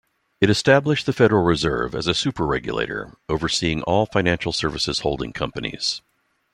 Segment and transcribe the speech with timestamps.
[0.39, 6.01] It established the Federal Reserve as a superregulator, overseeing all Financial Services Holding Companies.